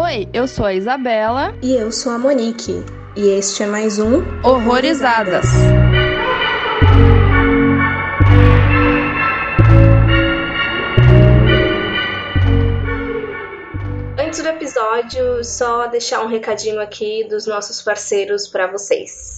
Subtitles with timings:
[0.00, 1.52] Oi, eu sou a Isabela.
[1.60, 2.84] E eu sou a Monique.
[3.16, 5.44] E este é mais um Horrorizadas.
[14.16, 19.37] Antes do episódio, só deixar um recadinho aqui dos nossos parceiros para vocês.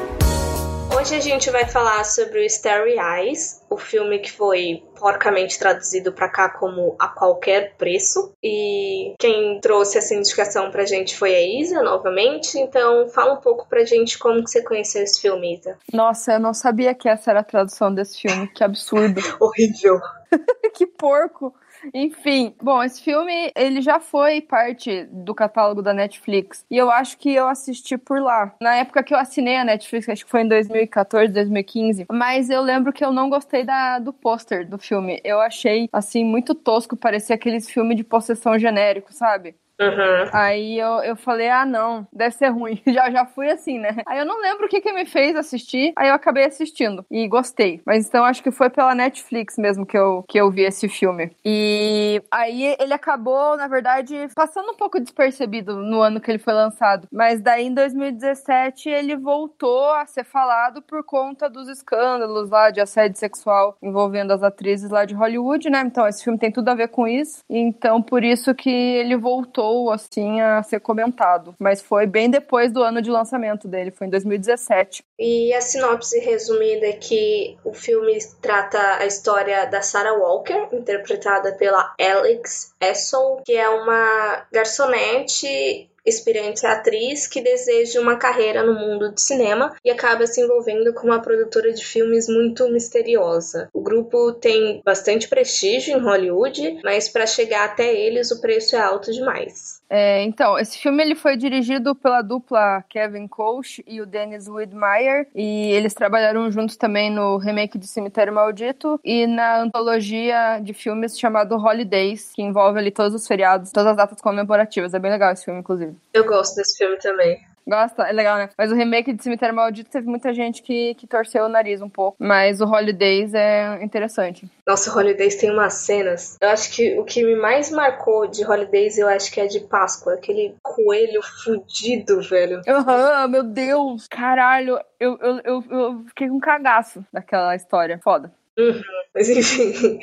[1.01, 6.13] Hoje a gente vai falar sobre o Starry Eyes, o filme que foi porcamente traduzido
[6.13, 8.35] para cá como A Qualquer Preço.
[8.43, 12.59] E quem trouxe essa indicação pra gente foi a Isa, novamente.
[12.59, 15.75] Então fala um pouco pra gente como que você conheceu esse filme, Isa.
[15.91, 18.47] Nossa, eu não sabia que essa era a tradução desse filme.
[18.49, 19.19] Que absurdo.
[19.41, 19.99] Horrível.
[20.75, 21.51] que porco.
[21.93, 27.17] Enfim, bom, esse filme ele já foi parte do catálogo da Netflix e eu acho
[27.17, 28.53] que eu assisti por lá.
[28.61, 32.61] Na época que eu assinei a Netflix, acho que foi em 2014, 2015, mas eu
[32.61, 35.19] lembro que eu não gostei da, do pôster do filme.
[35.23, 39.55] Eu achei assim muito tosco, parecia aqueles filmes de possessão genérico, sabe?
[39.81, 40.29] Uhum.
[40.31, 42.81] Aí eu, eu falei, ah, não, deve ser ruim.
[42.91, 43.97] Já, já fui assim, né?
[44.05, 47.27] Aí eu não lembro o que, que me fez assistir, aí eu acabei assistindo e
[47.27, 47.81] gostei.
[47.85, 51.31] Mas então acho que foi pela Netflix mesmo que eu, que eu vi esse filme.
[51.45, 56.53] E aí ele acabou, na verdade, passando um pouco despercebido no ano que ele foi
[56.53, 57.07] lançado.
[57.11, 62.81] Mas daí em 2017 ele voltou a ser falado por conta dos escândalos lá de
[62.81, 65.81] assédio sexual envolvendo as atrizes lá de Hollywood, né?
[65.85, 67.43] Então esse filme tem tudo a ver com isso.
[67.49, 72.83] Então por isso que ele voltou assim a ser comentado, mas foi bem depois do
[72.83, 75.03] ano de lançamento dele, foi em 2017.
[75.23, 81.53] E a sinopse resumida é que o filme trata a história da Sarah Walker, interpretada
[81.53, 89.13] pela Alex Essel, que é uma garçonete experiente atriz que deseja uma carreira no mundo
[89.13, 93.69] de cinema e acaba se envolvendo com uma produtora de filmes muito misteriosa.
[93.71, 98.79] O grupo tem bastante prestígio em Hollywood, mas para chegar até eles o preço é
[98.79, 99.80] alto demais.
[99.93, 105.27] É, então, esse filme ele foi dirigido pela dupla Kevin Coach e o Dennis Widmeyer,
[105.35, 111.19] e eles trabalharam juntos também no remake de Cemitério Maldito e na antologia de filmes
[111.19, 114.93] chamado Holidays, que envolve ali todos os feriados, todas as datas comemorativas.
[114.93, 115.93] É bem legal esse filme, inclusive.
[116.13, 117.50] Eu gosto desse filme também.
[117.67, 118.03] Gosta?
[118.03, 118.49] É legal, né?
[118.57, 121.89] Mas o remake de Cemitério Maldito teve muita gente que, que torceu o nariz um
[121.89, 122.17] pouco.
[122.19, 124.49] Mas o Holidays é interessante.
[124.67, 126.37] Nossa, o Holidays tem umas cenas.
[126.41, 129.59] Eu acho que o que me mais marcou de Holidays, eu acho que é de
[129.61, 130.13] Páscoa.
[130.13, 132.61] Aquele coelho fudido, velho.
[132.67, 134.07] Aham, uhum, meu Deus.
[134.07, 137.99] Caralho, eu, eu, eu, eu fiquei com um cagaço daquela história.
[138.03, 138.31] Foda.
[138.57, 138.81] Uhum.
[139.13, 139.99] Mas enfim.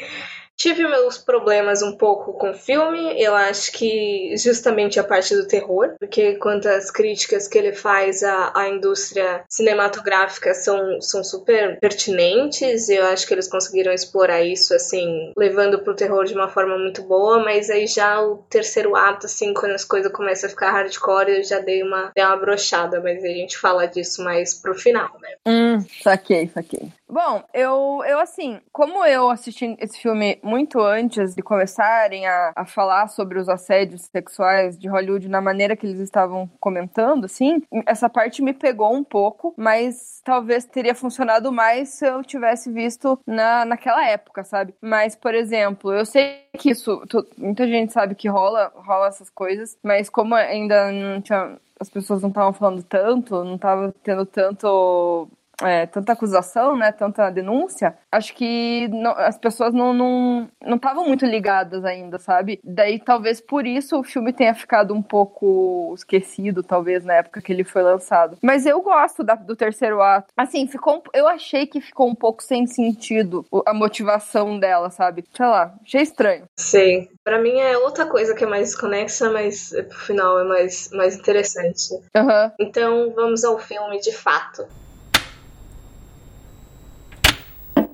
[0.59, 5.47] Tive meus problemas um pouco com o filme, eu acho que justamente a parte do
[5.47, 12.89] terror, porque quantas críticas que ele faz à, à indústria cinematográfica são, são super pertinentes,
[12.89, 17.03] eu acho que eles conseguiram explorar isso, assim, levando pro terror de uma forma muito
[17.03, 21.37] boa, mas aí já o terceiro ato, assim, quando as coisas começam a ficar hardcore,
[21.37, 25.09] eu já dei uma, dei uma brochada, mas a gente fala disso mais pro final,
[25.21, 25.37] né?
[25.47, 26.98] Hum, saquei, saquei.
[27.11, 32.67] Bom, eu, eu assim, como eu assisti esse filme muito antes de começarem a, a
[32.67, 38.11] falar sobre os assédios sexuais de Hollywood na maneira que eles estavam comentando, assim, essa
[38.11, 43.65] parte me pegou um pouco, mas talvez teria funcionado mais se eu tivesse visto na,
[43.65, 44.75] naquela época, sabe?
[44.81, 47.03] Mas, por exemplo, eu sei que isso,
[47.39, 52.23] muita gente sabe que rola, rola essas coisas, mas como ainda não tinha as pessoas
[52.23, 55.29] não estavam falando tanto, não tava tendo tanto
[55.63, 61.09] é, tanta acusação, né, tanta denúncia, acho que não, as pessoas não estavam não, não
[61.09, 62.61] muito ligadas ainda, sabe?
[62.63, 67.53] Daí talvez por isso o filme tenha ficado um pouco esquecido, talvez, na época que
[67.53, 68.37] ele foi lançado.
[68.43, 70.33] Mas eu gosto da, do terceiro ato.
[70.37, 75.25] Assim, ficou eu achei que ficou um pouco sem sentido a motivação dela, sabe?
[75.35, 76.45] Sei lá, achei estranho.
[76.57, 77.09] Sim.
[77.25, 81.17] Pra mim é outra coisa que é mais desconexa, mas pro final é mais, mais
[81.17, 81.93] interessante.
[81.93, 82.51] Uhum.
[82.59, 84.67] Então vamos ao filme de fato.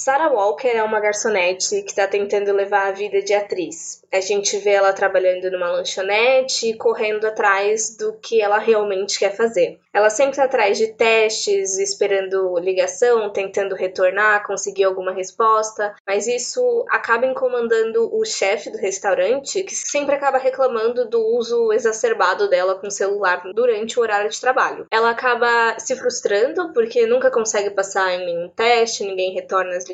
[0.00, 4.02] Sarah Walker é uma garçonete que está tentando levar a vida de atriz.
[4.10, 9.36] A gente vê ela trabalhando numa lanchonete e correndo atrás do que ela realmente quer
[9.36, 9.78] fazer.
[9.92, 16.84] Ela sempre está atrás de testes, esperando ligação, tentando retornar, conseguir alguma resposta, mas isso
[16.88, 22.86] acaba incomodando o chefe do restaurante, que sempre acaba reclamando do uso exacerbado dela com
[22.86, 24.86] o celular durante o horário de trabalho.
[24.90, 29.89] Ela acaba se frustrando porque nunca consegue passar em nenhum teste, ninguém retorna as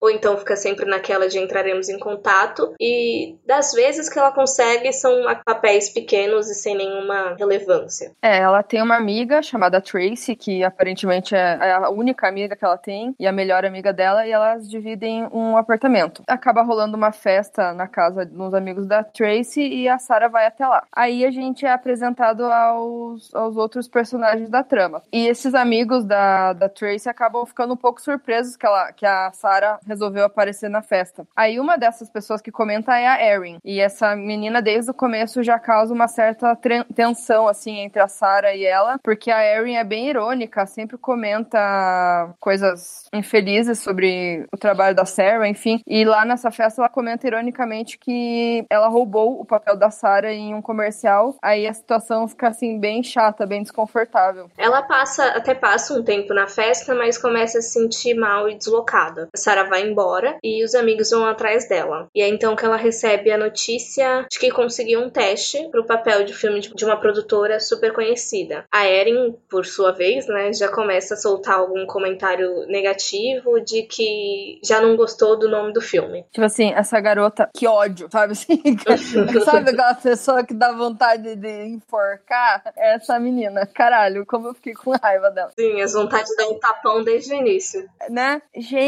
[0.00, 4.92] ou então fica sempre naquela de entraremos em contato, e das vezes que ela consegue
[4.92, 5.12] são
[5.44, 8.12] papéis pequenos e sem nenhuma relevância.
[8.22, 12.64] É, ela tem uma amiga chamada Tracy, que aparentemente é, é a única amiga que
[12.64, 16.22] ela tem e a melhor amiga dela, e elas dividem um apartamento.
[16.26, 20.66] Acaba rolando uma festa na casa dos amigos da Tracy e a Sarah vai até
[20.66, 20.84] lá.
[20.92, 25.02] Aí a gente é apresentado aos, aos outros personagens da trama.
[25.12, 29.30] E esses amigos da, da Tracy acabam ficando um pouco surpresos que, ela, que a
[29.32, 31.26] Sarah resolveu aparecer na festa.
[31.34, 33.58] Aí uma dessas pessoas que comenta é a Erin.
[33.64, 36.56] E essa menina, desde o começo, já causa uma certa
[36.94, 42.34] tensão, assim, entre a Sarah e ela, porque a Erin é bem irônica, sempre comenta
[42.40, 45.80] coisas infelizes sobre o trabalho da Sarah, enfim.
[45.86, 50.54] E lá nessa festa ela comenta ironicamente que ela roubou o papel da Sarah em
[50.54, 51.36] um comercial.
[51.42, 54.50] Aí a situação fica assim bem chata, bem desconfortável.
[54.58, 58.54] Ela passa, até passa um tempo na festa, mas começa a se sentir mal e
[58.54, 58.95] deslocada.
[58.96, 62.08] A Sarah vai embora e os amigos vão atrás dela.
[62.14, 65.86] E é então que ela recebe a notícia de que conseguiu um teste para o
[65.86, 68.64] papel de filme de uma produtora super conhecida.
[68.72, 74.58] A Erin, por sua vez, né, já começa a soltar algum comentário negativo de que
[74.64, 76.24] já não gostou do nome do filme.
[76.32, 78.62] Tipo assim, essa garota, que ódio, sabe assim?
[79.44, 82.62] sabe aquela pessoa que dá vontade de enforcar?
[82.76, 83.66] É essa menina.
[83.66, 85.50] Caralho, como eu fiquei com raiva dela.
[85.58, 87.86] Sim, as vontades de dar um tapão desde o início.
[88.08, 88.40] Né?
[88.56, 88.85] Gente,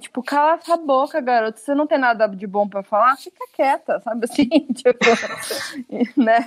[0.00, 1.58] tipo, cala essa boca, garota.
[1.58, 3.16] Você não tem nada de bom para falar?
[3.16, 4.48] Fica quieta, sabe assim?
[4.74, 6.38] tipo, né?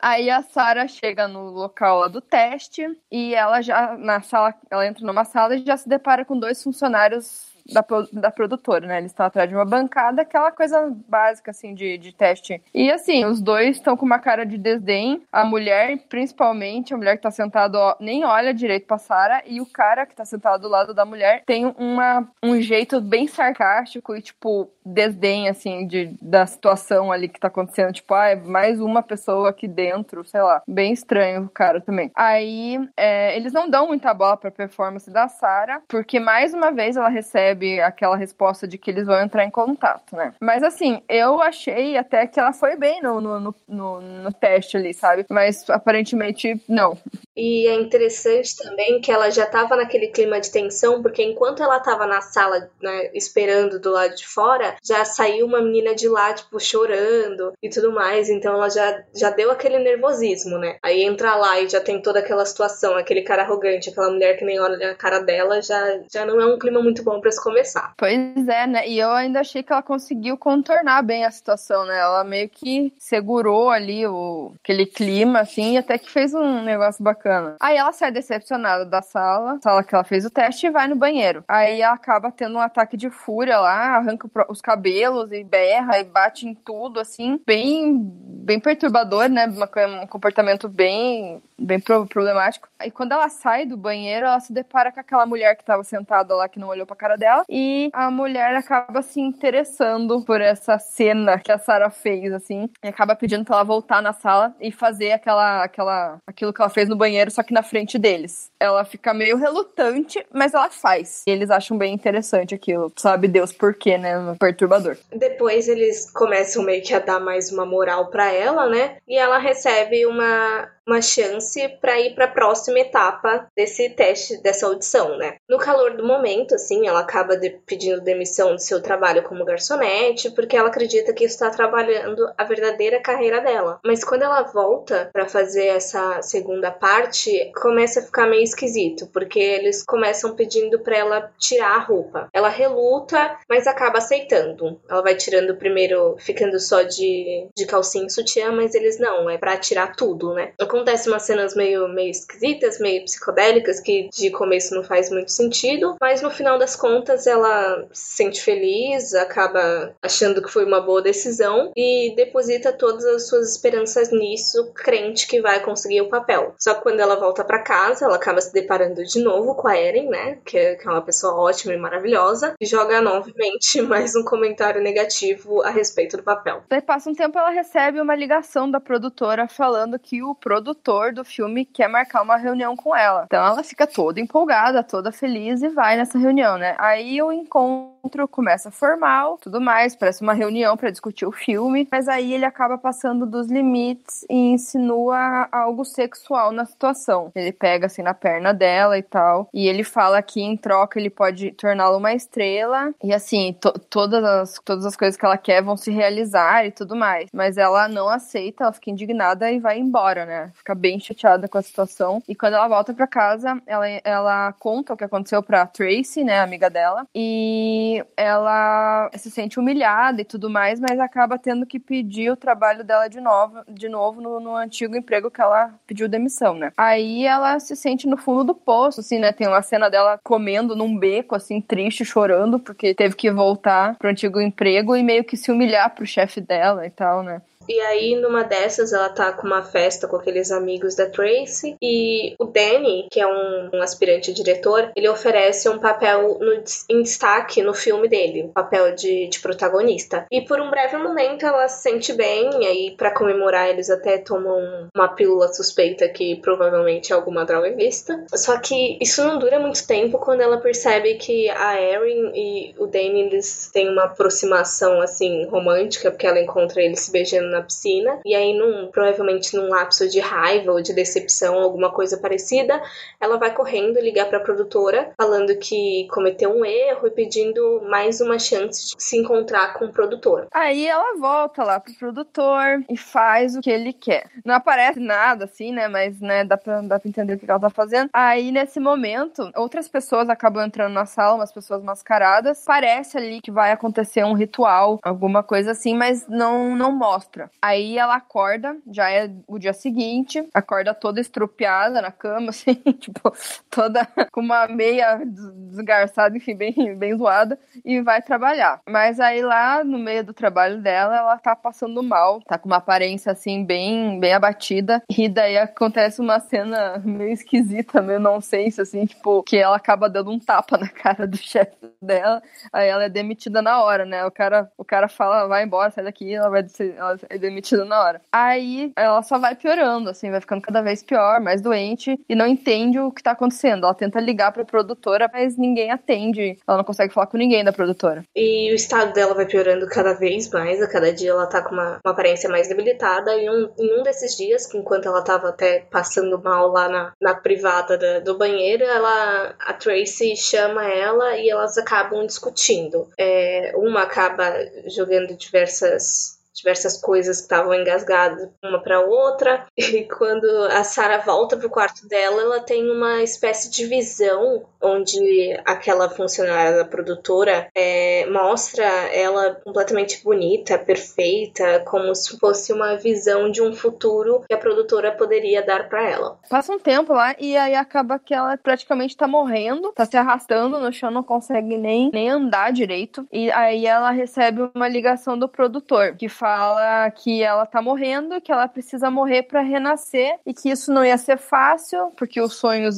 [0.00, 4.86] Aí a Sara chega no local lá do teste e ela já, na sala, ela
[4.86, 8.98] entra numa sala e já se depara com dois funcionários da, da produtora, né?
[8.98, 12.62] Eles estão atrás de uma bancada, aquela coisa básica, assim, de, de teste.
[12.74, 15.22] E, assim, os dois estão com uma cara de desdém.
[15.30, 19.42] A mulher, principalmente, a mulher que tá sentada, ó, nem olha direito pra Sarah.
[19.46, 23.26] E o cara que tá sentado do lado da mulher tem uma, um jeito bem
[23.26, 27.92] sarcástico e, tipo, desdém, assim, de, da situação ali que tá acontecendo.
[27.92, 30.62] Tipo, ah, é mais uma pessoa aqui dentro, sei lá.
[30.66, 32.10] Bem estranho o cara também.
[32.14, 36.96] Aí, é, eles não dão muita bola pra performance da Sarah, porque, mais uma vez,
[36.96, 40.32] ela recebe recebe aquela resposta de que eles vão entrar em contato, né?
[40.40, 44.94] Mas assim, eu achei até que ela foi bem no, no, no, no teste ali,
[44.94, 45.26] sabe?
[45.28, 46.96] Mas aparentemente não.
[47.36, 51.80] E é interessante também que ela já tava naquele clima de tensão, porque enquanto ela
[51.80, 56.32] tava na sala, né, esperando do lado de fora, já saiu uma menina de lá,
[56.34, 58.28] tipo, chorando e tudo mais.
[58.28, 60.78] Então ela já, já deu aquele nervosismo, né?
[60.82, 64.44] Aí entra lá e já tem toda aquela situação, aquele cara arrogante, aquela mulher que
[64.44, 67.42] nem olha a cara dela, já, já não é um clima muito bom para se
[67.48, 67.94] começar.
[67.96, 68.88] Pois é, né?
[68.88, 71.98] E eu ainda achei que ela conseguiu contornar bem a situação, né?
[71.98, 77.02] Ela meio que segurou ali o, aquele clima, assim, e até que fez um negócio
[77.02, 77.56] bacana.
[77.60, 80.96] Aí ela sai decepcionada da sala, sala que ela fez o teste, e vai no
[80.96, 81.44] banheiro.
[81.48, 86.04] Aí ela acaba tendo um ataque de fúria lá, arranca os cabelos e berra e
[86.04, 89.46] bate em tudo, assim, bem, bem perturbador, né?
[89.46, 92.68] Um comportamento bem, bem problemático.
[92.78, 96.34] Aí quando ela sai do banheiro, ela se depara com aquela mulher que tava sentada
[96.34, 97.44] lá, que não olhou pra cara dela dela.
[97.48, 102.68] E a mulher acaba se interessando por essa cena que a Sarah fez, assim.
[102.82, 106.70] E acaba pedindo pra ela voltar na sala e fazer aquela, aquela, aquilo que ela
[106.70, 108.50] fez no banheiro, só que na frente deles.
[108.58, 111.22] Ela fica meio relutante, mas ela faz.
[111.26, 112.92] E eles acham bem interessante aquilo.
[112.96, 114.36] Sabe Deus por quê, né?
[114.38, 114.96] Perturbador.
[115.12, 118.96] Depois eles começam meio que a dar mais uma moral para ela, né?
[119.06, 124.66] E ela recebe uma uma chance para ir para a próxima etapa desse teste, dessa
[124.66, 125.34] audição, né?
[125.48, 130.30] No calor do momento, assim, ela acaba de, pedindo demissão do seu trabalho como garçonete,
[130.30, 133.78] porque ela acredita que está trabalhando a verdadeira carreira dela.
[133.84, 139.38] Mas quando ela volta para fazer essa segunda parte, começa a ficar meio esquisito, porque
[139.38, 142.28] eles começam pedindo para ela tirar a roupa.
[142.32, 144.80] Ela reluta, mas acaba aceitando.
[144.88, 149.36] Ela vai tirando primeiro, ficando só de, de calcinha e sutiã, mas eles não, é
[149.36, 150.52] para tirar tudo, né?
[150.78, 155.96] Acontece umas cenas meio, meio esquisitas, meio psicodélicas, que de começo não faz muito sentido,
[156.00, 161.02] mas no final das contas ela se sente feliz, acaba achando que foi uma boa
[161.02, 166.54] decisão e deposita todas as suas esperanças nisso, crente que vai conseguir o papel.
[166.56, 169.76] Só que quando ela volta para casa, ela acaba se deparando de novo com a
[169.76, 170.38] Eren, né?
[170.44, 174.80] Que é, que é uma pessoa ótima e maravilhosa, e joga novamente mais um comentário
[174.80, 176.62] negativo a respeito do papel.
[176.68, 180.67] Daí passa um tempo, ela recebe uma ligação da produtora falando que o produtor
[181.12, 183.24] do filme quer marcar uma reunião com ela.
[183.26, 186.74] Então ela fica toda empolgada, toda feliz e vai nessa reunião, né?
[186.78, 192.08] Aí o encontro começa formal, tudo mais, parece uma reunião para discutir o filme, mas
[192.08, 197.30] aí ele acaba passando dos limites e insinua algo sexual na situação.
[197.34, 201.10] Ele pega assim na perna dela e tal, e ele fala que em troca ele
[201.10, 205.62] pode torná-la uma estrela e assim, to todas as todas as coisas que ela quer
[205.62, 207.28] vão se realizar e tudo mais.
[207.32, 210.47] Mas ela não aceita, ela fica indignada e vai embora, né?
[210.54, 212.22] Fica bem chateada com a situação.
[212.28, 216.40] E quando ela volta para casa, ela, ela conta o que aconteceu pra Tracy, né,
[216.40, 222.30] amiga dela, e ela se sente humilhada e tudo mais, mas acaba tendo que pedir
[222.30, 226.54] o trabalho dela de novo, de novo no, no antigo emprego que ela pediu demissão,
[226.54, 226.72] né?
[226.76, 229.32] Aí ela se sente no fundo do poço, assim, né?
[229.32, 234.10] Tem uma cena dela comendo num beco, assim, triste, chorando, porque teve que voltar pro
[234.10, 237.42] antigo emprego e meio que se humilhar pro chefe dela e tal, né?
[237.68, 241.76] E aí, numa dessas, ela tá com uma festa com aqueles amigos da Tracy.
[241.82, 247.02] E o Danny, que é um, um aspirante diretor, ele oferece um papel no, em
[247.02, 250.26] destaque no filme dele, um papel de, de protagonista.
[250.30, 254.18] E por um breve momento ela se sente bem, e aí, para comemorar, eles até
[254.18, 258.24] tomam uma pílula suspeita que provavelmente é alguma droga ilícita.
[258.34, 262.86] Só que isso não dura muito tempo quando ela percebe que a Erin e o
[262.86, 267.62] Danny eles têm uma aproximação assim romântica, porque ela encontra ele se beijando na na
[267.62, 272.80] piscina, e aí, num, provavelmente num lapso de raiva ou de decepção, alguma coisa parecida,
[273.20, 278.20] ela vai correndo ligar para a produtora, falando que cometeu um erro e pedindo mais
[278.20, 280.46] uma chance de se encontrar com o produtor.
[280.52, 284.30] Aí ela volta lá pro produtor e faz o que ele quer.
[284.44, 285.88] Não aparece nada assim, né?
[285.88, 288.08] Mas, né, dá pra, dá pra entender o que ela tá fazendo.
[288.12, 292.62] Aí, nesse momento, outras pessoas acabam entrando na sala, umas pessoas mascaradas.
[292.64, 297.37] Parece ali que vai acontecer um ritual, alguma coisa assim, mas não, não mostra.
[297.60, 303.32] Aí ela acorda, já é o dia seguinte, acorda toda estrupiada na cama, assim, tipo,
[303.70, 308.80] toda com uma meia desgarçada, enfim, bem, bem zoada, e vai trabalhar.
[308.88, 312.76] Mas aí lá no meio do trabalho dela, ela tá passando mal, tá com uma
[312.76, 319.06] aparência assim, bem, bem abatida, e daí acontece uma cena meio esquisita, meio nonsense, assim,
[319.06, 322.42] tipo, que ela acaba dando um tapa na cara do chefe dela,
[322.72, 324.24] aí ela é demitida na hora, né?
[324.24, 326.64] O cara, o cara fala, vai embora, sai daqui, ela vai
[326.96, 328.20] ela é demitida na hora.
[328.32, 332.46] Aí ela só vai piorando, assim, vai ficando cada vez pior, mais doente e não
[332.46, 333.84] entende o que tá acontecendo.
[333.84, 336.58] Ela tenta ligar pra produtora, mas ninguém atende.
[336.66, 338.24] Ela não consegue falar com ninguém da produtora.
[338.34, 340.82] E o estado dela vai piorando cada vez mais.
[340.82, 343.36] A cada dia ela tá com uma, uma aparência mais debilitada.
[343.36, 347.34] E um, em um desses dias, enquanto ela tava até passando mal lá na, na
[347.34, 353.08] privada da, do banheiro, ela, a Tracy chama ela e elas acabam discutindo.
[353.18, 354.52] É, uma acaba
[354.86, 359.66] jogando diversas diversas coisas que estavam engasgadas uma para outra.
[359.88, 365.58] E quando a Sarah volta pro quarto dela, ela tem uma espécie de visão onde
[365.64, 373.50] aquela funcionária da produtora é, mostra ela completamente bonita, perfeita, como se fosse uma visão
[373.50, 376.38] de um futuro que a produtora poderia dar para ela.
[376.50, 380.78] Passa um tempo lá e aí acaba que ela praticamente tá morrendo, tá se arrastando
[380.78, 383.26] no chão, não consegue nem, nem andar direito.
[383.32, 388.40] E aí ela recebe uma ligação do produtor que fala fala que ela tá morrendo,
[388.40, 392.54] que ela precisa morrer para renascer e que isso não ia ser fácil, porque os
[392.54, 392.96] sonhos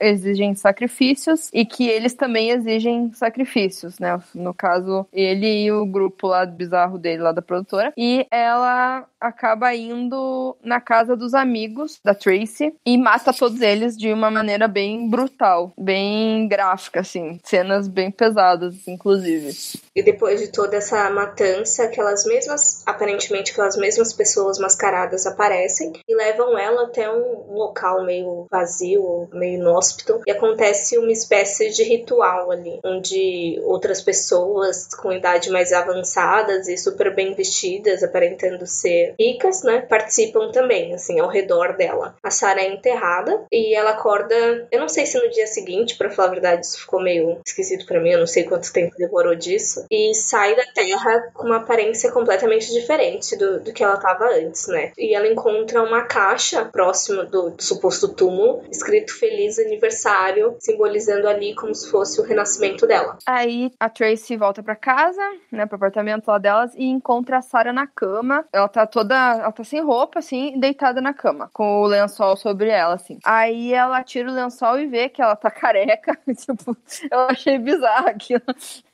[0.00, 4.20] exigem sacrifícios e que eles também exigem sacrifícios, né?
[4.34, 7.92] No caso, ele e o grupo lá bizarro dele, lá da produtora.
[7.96, 14.12] E ela acaba indo na casa dos amigos da Tracy e mata todos eles de
[14.12, 17.38] uma maneira bem brutal, bem gráfica, assim.
[17.44, 19.50] Cenas bem pesadas, inclusive.
[19.94, 26.14] E depois de toda essa matança, aquelas mesmas aparentemente aquelas mesmas pessoas mascaradas aparecem e
[26.14, 32.50] levam ela até um local meio vazio, meio inóspito, e acontece uma espécie de ritual
[32.50, 39.62] ali, onde outras pessoas com idade mais avançadas e super bem vestidas, aparentando ser ricas,
[39.62, 42.16] né, participam também, assim, ao redor dela.
[42.22, 46.10] A Sarah é enterrada e ela acorda, eu não sei se no dia seguinte, para
[46.10, 49.34] falar a verdade, isso ficou meio esquisito para mim, eu não sei quanto tempo demorou
[49.34, 54.26] disso, e sai da terra com uma aparência completamente diferente do, do que ela estava
[54.26, 54.92] antes, né?
[54.96, 61.54] E ela encontra uma caixa próxima do, do suposto túmulo, escrito Feliz Aniversário, simbolizando ali
[61.54, 63.18] como se fosse o renascimento dela.
[63.26, 67.72] Aí a Tracy volta para casa, né, pro apartamento lá delas e encontra a Sarah
[67.72, 68.44] na cama.
[68.52, 72.68] Ela tá toda, ela tá sem roupa assim, deitada na cama, com o lençol sobre
[72.68, 73.18] ela assim.
[73.24, 76.76] Aí ela tira o lençol e vê que ela tá careca, tipo,
[77.10, 78.42] eu achei bizarro aquilo.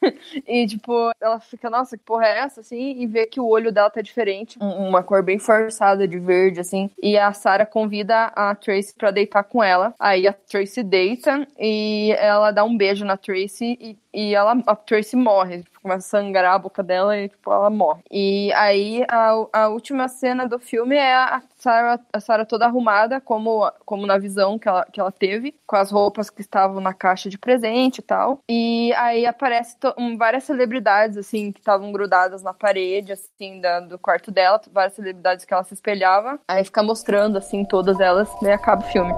[0.46, 3.00] e tipo, ela fica, nossa, que porra é essa assim?
[3.00, 6.90] E vê que o olho dela tá diferente, uma cor bem forçada de verde assim.
[7.02, 9.94] E a Sarah convida a Tracy para deitar com ela.
[9.98, 14.76] Aí a Tracy deita e ela dá um beijo na Tracy e, e ela, a
[14.76, 18.02] Tracy morre começa a sangrar a boca dela e, tipo, ela morre.
[18.10, 23.20] E aí, a, a última cena do filme é a Sarah, a Sarah toda arrumada,
[23.20, 26.94] como, como na visão que ela, que ela teve, com as roupas que estavam na
[26.94, 28.40] caixa de presente e tal.
[28.48, 33.98] E aí aparece um, várias celebridades, assim, que estavam grudadas na parede, assim, da, do
[33.98, 36.40] quarto dela, várias celebridades que ela se espelhava.
[36.48, 39.12] Aí fica mostrando, assim, todas elas, e acaba o filme.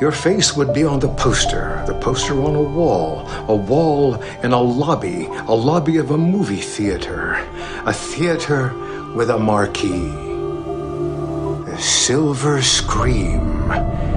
[0.00, 4.52] Your face would be on the poster, the poster on a wall, a wall in
[4.52, 7.32] a lobby, a lobby of a movie theater,
[7.86, 8.74] a theater
[9.14, 10.10] with a marquee.
[11.72, 14.15] A silver scream.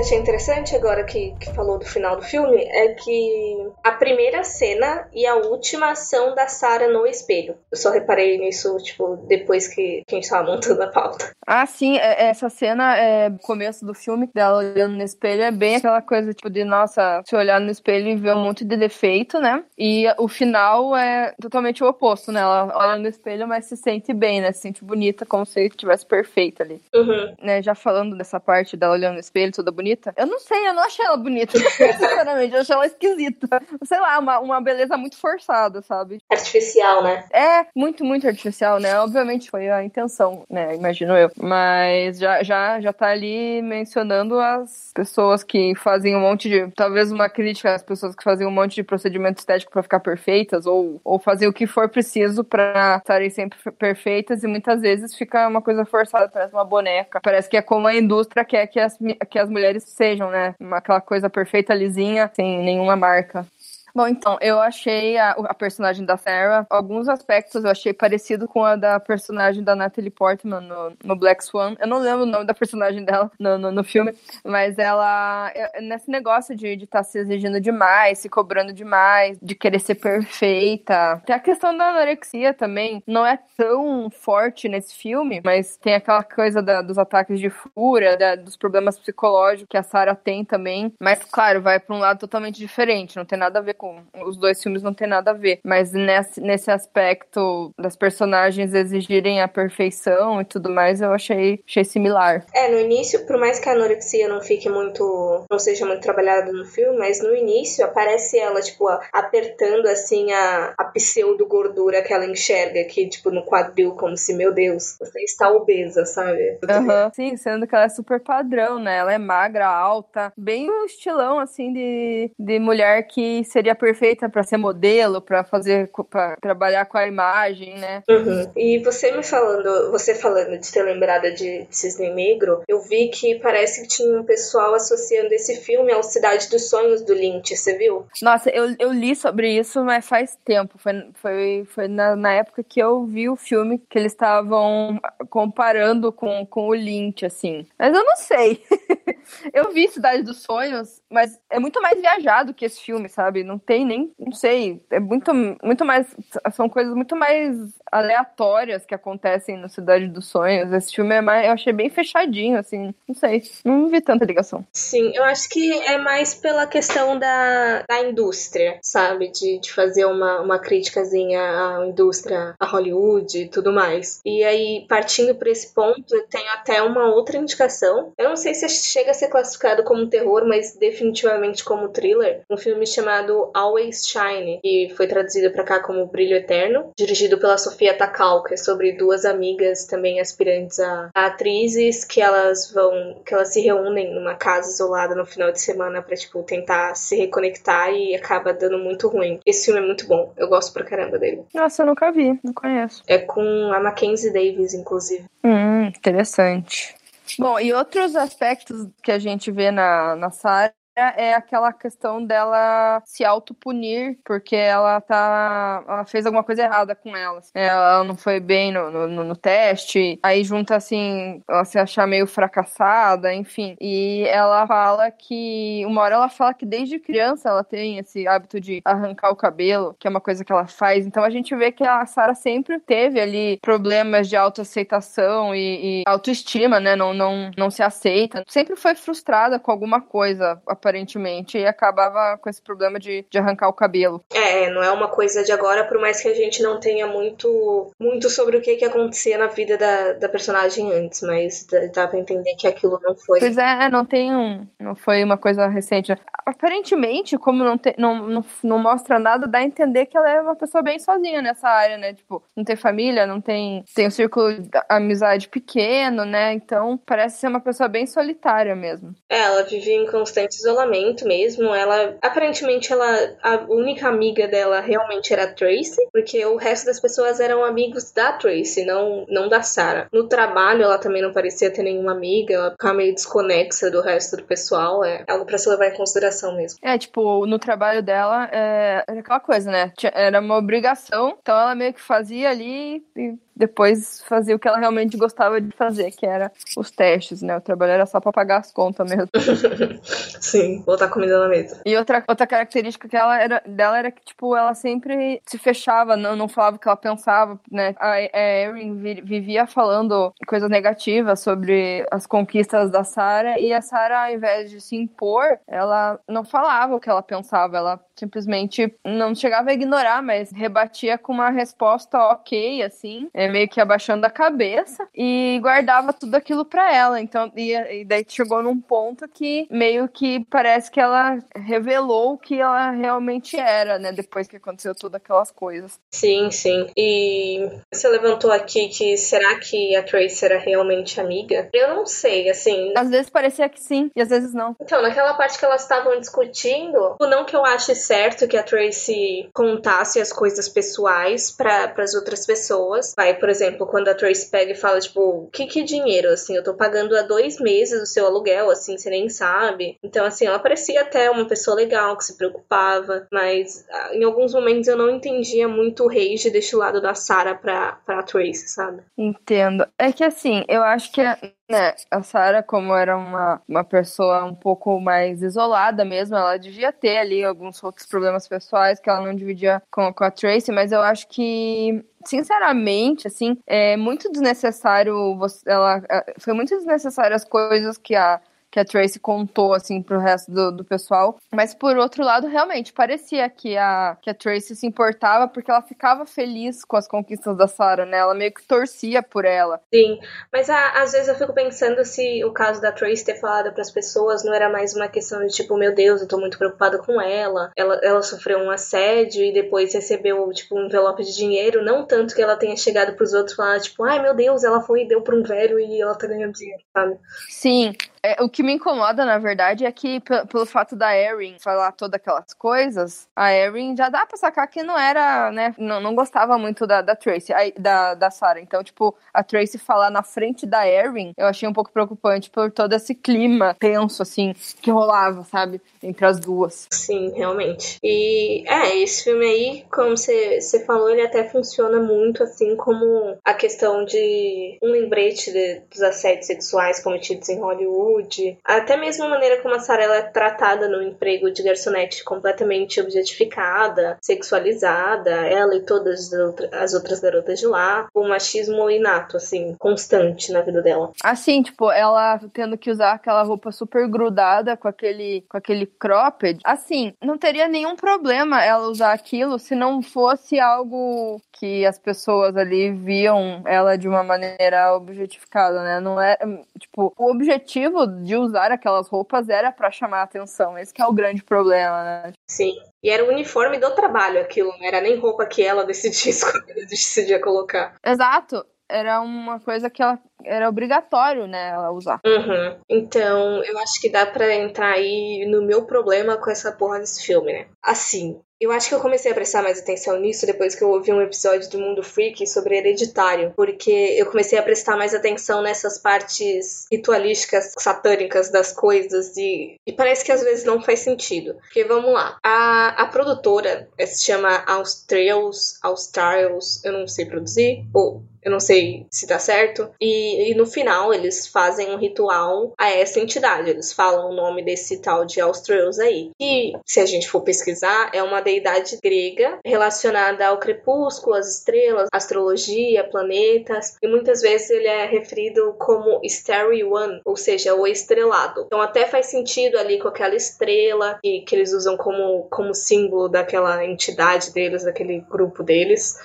[0.00, 3.92] Que eu achei interessante agora que, que falou do final do filme é que a
[3.92, 7.56] primeira cena e a última são da Sarah no espelho.
[7.70, 11.30] Eu só reparei nisso, tipo, depois que, que a gente tava montando a pauta.
[11.46, 15.76] Ah, sim, é, essa cena é começo do filme, dela olhando no espelho, é bem
[15.76, 19.38] aquela coisa, tipo, de nossa, se olhar no espelho e ver um monte de defeito,
[19.38, 19.62] né?
[19.76, 22.40] E o final é totalmente o oposto, né?
[22.40, 24.52] Ela olha no espelho, mas se sente bem, né?
[24.52, 26.80] Se sente bonita, como se estivesse perfeita ali.
[26.94, 27.34] Uhum.
[27.42, 27.62] Né?
[27.62, 29.89] Já falando dessa parte dela olhando no espelho, toda bonita.
[30.16, 32.54] Eu não sei, eu não achei ela bonita, sinceramente.
[32.54, 33.48] Eu achei ela esquisita.
[33.84, 36.20] Sei lá, uma, uma beleza muito forçada, sabe?
[36.30, 37.24] Artificial, né?
[37.32, 38.98] É, muito, muito artificial, né?
[39.00, 40.74] Obviamente foi a intenção, né?
[40.74, 41.30] Imagino eu.
[41.36, 46.70] Mas já, já, já tá ali mencionando as pessoas que fazem um monte de.
[46.72, 50.66] Talvez uma crítica às pessoas que fazem um monte de procedimento estético para ficar perfeitas,
[50.66, 55.46] ou, ou fazer o que for preciso para estarem sempre perfeitas, e muitas vezes fica
[55.48, 57.20] uma coisa forçada, parece uma boneca.
[57.22, 60.54] Parece que é como a indústria quer que as, que as mulheres sejam, né?
[60.72, 63.46] Aquela coisa perfeita, lisinha, sem nenhuma marca.
[63.94, 68.64] Bom, então, eu achei a, a, personagem da Sarah, alguns aspectos eu achei parecido com
[68.64, 71.74] a da personagem da Natalie Portman no, no Black Swan.
[71.78, 76.10] Eu não lembro o nome da personagem dela no, no, no filme, mas ela, nesse
[76.10, 81.20] negócio de estar tá se exigindo demais, se cobrando demais, de querer ser perfeita.
[81.26, 86.22] Tem a questão da anorexia também, não é tão forte nesse filme, mas tem aquela
[86.22, 90.92] coisa da, dos ataques de fúria, da, dos problemas psicológicos que a Sarah tem também.
[91.00, 94.02] Mas, claro, vai para um lado totalmente diferente, não tem nada a ver com.
[94.26, 95.60] Os dois filmes não tem nada a ver.
[95.64, 101.82] Mas nesse, nesse aspecto das personagens exigirem a perfeição e tudo mais, eu achei, achei
[101.82, 102.44] similar.
[102.54, 105.46] É, no início, por mais que a anorexia não fique muito.
[105.50, 110.74] não seja muito trabalhada no filme, mas no início aparece ela, tipo, apertando assim a,
[110.76, 115.50] a pseudo-gordura que ela enxerga aqui, tipo, no quadril, como se, meu Deus, você está
[115.50, 116.58] obesa, sabe?
[116.62, 117.10] Uhum.
[117.14, 118.98] Sim, sendo que ela é super padrão, né?
[118.98, 124.28] Ela é magra, alta, bem um estilão, assim, de, de mulher que seria seria perfeita
[124.28, 128.02] para ser modelo, para fazer, para trabalhar com a imagem, né?
[128.08, 128.50] Uhum.
[128.56, 133.36] E você me falando, você falando de ter lembrada de Cisne Negro, eu vi que
[133.36, 137.76] parece que tinha um pessoal associando esse filme ao Cidade dos Sonhos do Lynch, você
[137.76, 138.06] viu?
[138.22, 140.78] Nossa, eu, eu li sobre isso, mas faz tempo.
[140.78, 146.12] Foi, foi, foi na, na época que eu vi o filme que eles estavam comparando
[146.12, 147.66] com, com o Lynch, assim.
[147.78, 148.62] Mas eu não sei.
[149.52, 153.44] eu vi Cidade dos Sonhos, mas é muito mais viajado que esse filme, sabe?
[153.44, 156.06] Não tem nem, não sei, é muito, muito mais,
[156.52, 157.56] são coisas muito mais
[157.90, 160.72] aleatórias que acontecem no Cidade dos Sonhos.
[160.72, 164.64] Esse filme é mais, eu achei bem fechadinho, assim, não sei, não vi tanta ligação.
[164.72, 169.30] Sim, eu acho que é mais pela questão da, da indústria, sabe?
[169.30, 174.20] De, de fazer uma, uma criticazinha à indústria, a Hollywood e tudo mais.
[174.24, 178.12] E aí, partindo por esse ponto, eu tenho até uma outra indicação.
[178.16, 182.42] Eu não sei se chega a ser classificado como terror, mas definitivamente como thriller.
[182.50, 187.58] Um filme chamado Always Shine, que foi traduzido para cá como Brilho Eterno, dirigido pela
[187.58, 193.22] Sofia Takal, que é sobre duas amigas também aspirantes a, a atrizes que elas vão,
[193.24, 197.16] que elas se reúnem numa casa isolada no final de semana para tipo tentar se
[197.16, 199.40] reconectar e acaba dando muito ruim.
[199.46, 201.44] Esse filme é muito bom, eu gosto pra caramba dele.
[201.54, 203.02] Nossa, eu nunca vi, não conheço.
[203.06, 205.24] É com a Mackenzie Davis, inclusive.
[205.44, 206.94] Hum, interessante.
[207.38, 213.02] Bom, e outros aspectos que a gente vê na, na Sarah é aquela questão dela
[213.04, 215.84] se autopunir porque ela tá.
[215.86, 217.38] Ela fez alguma coisa errada com ela.
[217.38, 217.52] Assim.
[217.54, 220.18] Ela não foi bem no, no, no, teste.
[220.22, 223.76] Aí junta assim, ela se achar meio fracassada, enfim.
[223.80, 225.84] E ela fala que.
[225.86, 229.94] Uma hora ela fala que desde criança ela tem esse hábito de arrancar o cabelo,
[229.98, 231.06] que é uma coisa que ela faz.
[231.06, 236.04] Então a gente vê que a Sarah sempre teve ali problemas de autoaceitação e, e
[236.06, 236.96] autoestima, né?
[236.96, 238.44] Não, não, não se aceita.
[238.48, 243.68] Sempre foi frustrada com alguma coisa, aparentemente, e acabava com esse problema de, de arrancar
[243.68, 244.24] o cabelo.
[244.32, 247.92] É, não é uma coisa de agora, por mais que a gente não tenha muito,
[248.00, 252.18] muito sobre o que, que acontecia na vida da, da personagem antes, mas dá pra
[252.18, 253.38] entender que aquilo não foi.
[253.38, 254.66] Pois é, não tem um.
[254.78, 256.12] Não foi uma coisa recente.
[256.46, 260.40] Aparentemente, como não, te, não, não, não mostra nada, dá a entender que ela é
[260.40, 262.14] uma pessoa bem sozinha nessa área, né?
[262.14, 263.84] Tipo, não tem família, não tem.
[263.94, 266.52] Tem um círculo de amizade pequeno, né?
[266.54, 269.14] Então parece ser uma pessoa bem solitária mesmo.
[269.28, 271.74] É, ela vivia em constante isolamento mesmo.
[271.74, 273.06] Ela, aparentemente, ela,
[273.42, 278.12] a única amiga dela realmente era a Tracy, porque o resto das pessoas eram amigos
[278.12, 280.08] da Tracy, não, não da Sarah.
[280.12, 284.36] No trabalho, ela também não parecia ter nenhuma amiga, ela ficava meio desconexa do resto
[284.36, 285.04] do pessoal.
[285.04, 286.78] É algo para se levar em consideração mesmo.
[286.82, 289.92] É, tipo, no trabalho dela, é, era aquela coisa, né?
[290.12, 294.78] Era uma obrigação, então ela meio que fazia ali e depois fazia o que ela
[294.78, 297.54] realmente gostava de fazer, que era os testes, né?
[297.56, 299.28] O trabalho era só pra pagar as contas mesmo.
[300.40, 301.82] Sim, botar comida na mesa.
[301.84, 306.16] E outra, outra característica que ela era, dela era que, tipo, ela sempre se fechava,
[306.16, 307.94] não, não falava o que ela pensava, né?
[307.98, 314.32] A, Erin vivia falando coisas negativas sobre as conquistas da Sarah, e a Sarah, ao
[314.32, 319.70] invés de se impor, ela não falava o que ela pensava, ela simplesmente não chegava
[319.70, 325.08] a ignorar, mas rebatia com uma resposta ok, assim, é, meio que abaixando a cabeça
[325.14, 327.20] e guardava tudo aquilo para ela.
[327.20, 332.38] Então, e, e, daí chegou num ponto que meio que parece que ela revelou o
[332.38, 334.12] que ela realmente era, né?
[334.12, 335.98] Depois que aconteceu todas aquelas coisas.
[336.10, 336.86] Sim, sim.
[336.96, 341.68] E você levantou aqui que será que a Tracy era realmente amiga?
[341.72, 342.92] Eu não sei, assim.
[342.96, 344.76] Às vezes parecia que sim, e às vezes não.
[344.80, 349.48] Então, naquela parte que elas estavam discutindo, não que eu ache certo que a Tracy
[349.52, 353.14] contasse as coisas pessoais para as outras pessoas.
[353.16, 356.28] Vai, por exemplo, quando a Tracy pega e fala, tipo, o que que é dinheiro?
[356.28, 359.96] Assim, eu tô pagando há dois meses o seu aluguel, assim, você nem sabe.
[360.04, 364.54] Então, assim, ela parecia até uma pessoa legal, que se preocupava, mas ah, em alguns
[364.54, 369.02] momentos eu não entendia muito o rage deste lado da Sarah pra, pra Tracy, sabe?
[369.16, 369.86] Entendo.
[369.98, 371.22] É que, assim, eu acho que
[371.70, 376.92] né, a Sarah, como era uma, uma pessoa um pouco mais isolada mesmo, ela devia
[376.92, 380.90] ter ali alguns outros problemas pessoais que ela não dividia com, com a Tracy, mas
[380.90, 387.44] eu acho que sinceramente, assim, é muito desnecessário você, ela é, foi muito desnecessário as
[387.44, 391.38] coisas que a que a Tracy contou, assim, pro resto do, do pessoal.
[391.52, 395.82] Mas, por outro lado, realmente, parecia que a, que a Tracy se importava porque ela
[395.82, 398.18] ficava feliz com as conquistas da Sarah, né?
[398.18, 399.80] Ela meio que torcia por ela.
[399.92, 400.18] Sim,
[400.52, 403.82] mas a, às vezes eu fico pensando se o caso da Tracy ter falado para
[403.82, 406.98] as pessoas não era mais uma questão de tipo, meu Deus, eu tô muito preocupada
[406.98, 407.72] com ela.
[407.76, 411.84] Ela, ela sofreu um assédio e depois recebeu, tipo, um envelope de dinheiro.
[411.84, 414.80] Não tanto que ela tenha chegado pros outros e falar, tipo, ai meu Deus, ela
[414.80, 417.18] foi e deu pra um velho e ela tá ganhando dinheiro, sabe?
[417.48, 421.92] Sim, é, o que me incomoda, na verdade, é que pelo fato da Erin falar
[421.92, 425.74] todas aquelas coisas, a Erin já dá pra sacar que não era, né?
[425.78, 428.60] Não, não gostava muito da, da Tracy, da, da Sarah.
[428.60, 432.70] Então, tipo, a Tracy falar na frente da Erin, eu achei um pouco preocupante por
[432.70, 435.80] todo esse clima tenso, assim, que rolava, sabe?
[436.02, 436.88] Entre as duas.
[436.90, 437.98] Sim, realmente.
[438.02, 443.54] E é, esse filme aí, como você falou, ele até funciona muito assim como a
[443.54, 449.62] questão de um lembrete de, dos assédios sexuais cometidos em Hollywood Até mesmo a maneira
[449.62, 456.32] como a Sarah é tratada no emprego de garçonete, completamente objetificada, sexualizada, ela e todas
[456.72, 461.12] as outras garotas de lá, o machismo inato, assim, constante na vida dela.
[461.22, 466.60] Assim, tipo, ela tendo que usar aquela roupa super grudada com aquele, com aquele cropped,
[466.64, 472.56] assim, não teria nenhum problema ela usar aquilo se não fosse algo que as pessoas
[472.56, 476.00] ali viam ela de uma maneira objetificada, né?
[476.00, 476.38] Não é,
[476.78, 480.76] tipo, o objetivo de usar aquelas roupas era para chamar a atenção.
[480.78, 482.32] Esse é o grande problema, né?
[482.48, 482.74] Sim.
[483.02, 486.32] E era o uniforme do trabalho aquilo, não era nem roupa que ela decidia,
[486.88, 487.94] decidia colocar.
[488.04, 492.20] Exato era uma coisa que ela era obrigatório, né, ela usar.
[492.26, 492.78] Uhum.
[492.88, 497.24] Então, eu acho que dá para entrar aí no meu problema com essa porra desse
[497.24, 497.66] filme, né?
[497.82, 501.10] Assim, Eu acho que eu comecei a prestar mais atenção nisso depois que eu ouvi
[501.10, 505.98] um episódio do Mundo Freak sobre hereditário, porque eu comecei a prestar mais atenção nessas
[505.98, 511.54] partes ritualísticas satânicas das coisas e, e parece que às vezes não faz sentido.
[511.54, 518.22] Porque vamos lá, a, a produtora se chama Australs, Australs, eu não sei produzir, ou
[518.42, 519.90] eu não sei se tá certo.
[520.00, 523.70] E, e, no final eles fazem um ritual a essa entidade.
[523.70, 526.30] Eles falam o nome desse tal de Australs aí.
[526.40, 532.08] E se a gente for pesquisar, é uma deidade grega relacionada ao crepúsculo, às estrelas,
[532.12, 533.96] astrologia, planetas.
[534.02, 538.64] E muitas vezes ele é referido como Starry One, ou seja, o estrelado.
[538.66, 543.28] Então até faz sentido ali com aquela estrela que, que eles usam como, como símbolo
[543.28, 546.16] daquela entidade deles, daquele grupo deles.